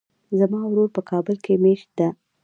زما 0.39 0.61
ورور 0.67 0.89
په 0.95 1.01
کابل 1.09 1.35
کې 1.45 1.53
ميشت 1.63 1.89
ده. 1.99 2.07